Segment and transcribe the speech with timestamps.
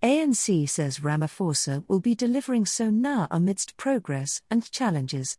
[0.00, 5.36] ANC says Ramaphosa will be delivering SONA amidst progress and challenges.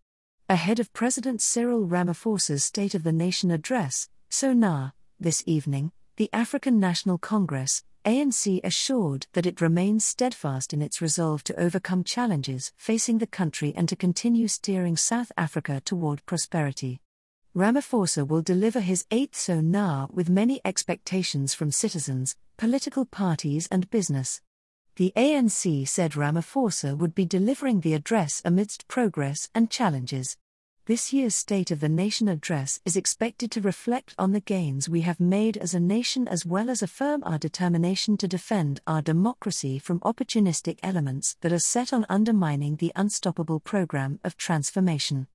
[0.49, 6.77] Ahead of President Cyril Ramaphosa's State of the Nation address, SONA, this evening, the African
[6.77, 13.19] National Congress, ANC assured that it remains steadfast in its resolve to overcome challenges facing
[13.19, 16.99] the country and to continue steering South Africa toward prosperity.
[17.55, 24.41] Ramaphosa will deliver his eighth SONA with many expectations from citizens, political parties, and business.
[24.99, 30.35] The ANC said Ramaphosa would be delivering the address amidst progress and challenges.
[30.87, 34.99] This year's State of the Nation address is expected to reflect on the gains we
[34.99, 39.79] have made as a nation as well as affirm our determination to defend our democracy
[39.79, 45.27] from opportunistic elements that are set on undermining the unstoppable program of transformation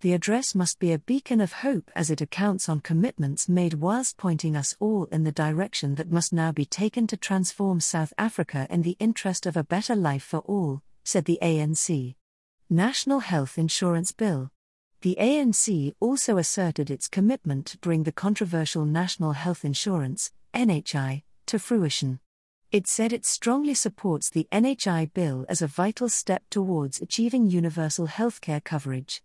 [0.00, 4.16] the address must be a beacon of hope as it accounts on commitments made whilst
[4.16, 8.66] pointing us all in the direction that must now be taken to transform South Africa
[8.68, 12.14] in the interest of a better life for all, said the ANC.
[12.68, 14.50] National Health Insurance Bill.
[15.00, 21.58] The ANC also asserted its commitment to bring the controversial National Health Insurance, NHI, to
[21.58, 22.20] fruition.
[22.72, 28.08] It said it strongly supports the NHI bill as a vital step towards achieving universal
[28.08, 29.22] healthcare coverage.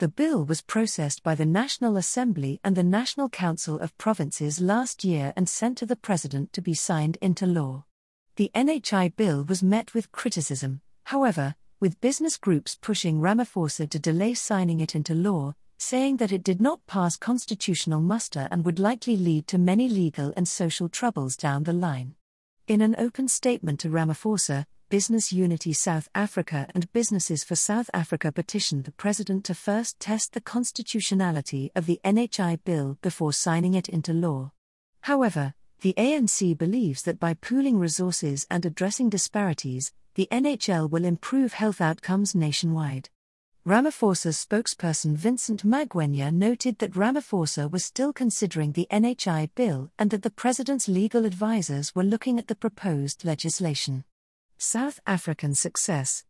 [0.00, 5.04] The bill was processed by the National Assembly and the National Council of Provinces last
[5.04, 7.84] year and sent to the President to be signed into law.
[8.36, 14.32] The NHI bill was met with criticism, however, with business groups pushing Ramaphosa to delay
[14.32, 19.18] signing it into law, saying that it did not pass constitutional muster and would likely
[19.18, 22.14] lead to many legal and social troubles down the line.
[22.66, 28.32] In an open statement to Ramaphosa, Business Unity South Africa and Businesses for South Africa
[28.32, 33.88] petitioned the President to first test the constitutionality of the NHI bill before signing it
[33.88, 34.50] into law.
[35.02, 41.52] However, the ANC believes that by pooling resources and addressing disparities, the NHI will improve
[41.52, 43.10] health outcomes nationwide.
[43.64, 50.24] Ramaphosa's spokesperson Vincent Magwenya noted that Ramaphosa was still considering the NHI bill and that
[50.24, 54.02] the president's legal advisers were looking at the proposed legislation.
[54.62, 56.24] South African success.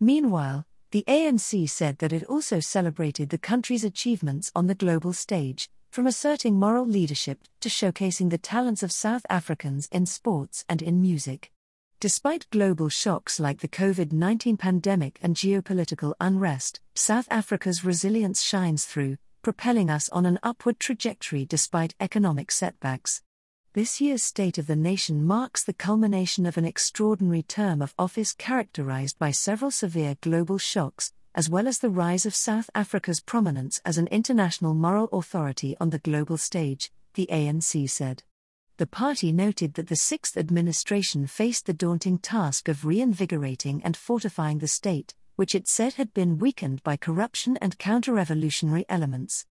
[0.00, 5.68] Meanwhile, the ANC said that it also celebrated the country's achievements on the global stage,
[5.90, 11.02] from asserting moral leadership to showcasing the talents of South Africans in sports and in
[11.02, 11.52] music.
[12.00, 18.86] Despite global shocks like the COVID 19 pandemic and geopolitical unrest, South Africa's resilience shines
[18.86, 23.20] through, propelling us on an upward trajectory despite economic setbacks.
[23.74, 28.32] This year's State of the Nation marks the culmination of an extraordinary term of office
[28.32, 33.80] characterized by several severe global shocks, as well as the rise of South Africa's prominence
[33.84, 38.22] as an international moral authority on the global stage, the ANC said.
[38.76, 44.58] The party noted that the sixth administration faced the daunting task of reinvigorating and fortifying
[44.58, 49.46] the state, which it said had been weakened by corruption and counter revolutionary elements.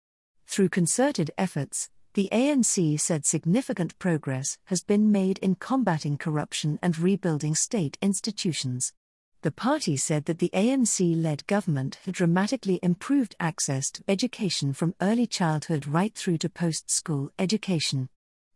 [0.48, 7.00] Through concerted efforts, the ANC said significant progress has been made in combating corruption and
[7.00, 8.94] rebuilding state institutions.
[9.42, 14.94] The party said that the ANC led government had dramatically improved access to education from
[15.02, 18.10] early childhood right through to post school education.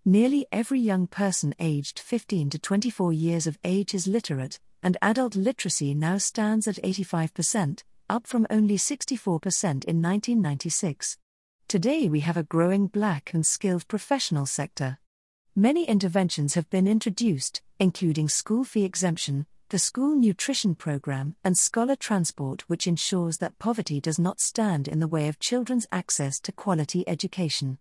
[0.06, 5.36] Nearly every young person aged 15 to 24 years of age is literate, and adult
[5.36, 11.18] literacy now stands at 85%, up from only 64% in 1996.
[11.68, 15.00] Today we have a growing black and skilled professional sector.
[15.54, 21.98] Many interventions have been introduced, including school fee exemption, the school nutrition program, and scholar
[21.98, 26.54] transport, which ensures that poverty does not stand in the way of children's access to
[26.54, 27.80] quality education.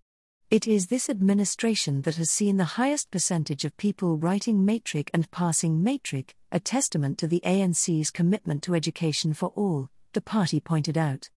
[0.50, 5.30] It is this administration that has seen the highest percentage of people writing matric and
[5.30, 10.98] passing matric, a testament to the ANC's commitment to education for all, the party pointed
[10.98, 11.30] out.